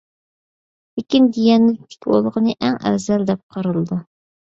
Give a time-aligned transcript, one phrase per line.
[1.01, 4.05] لېكىن دىيانەتلىك بولغىنى ئەڭ ئەۋزەل دەپ قارىلىدۇ.